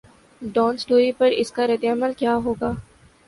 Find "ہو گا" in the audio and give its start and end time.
2.45-2.71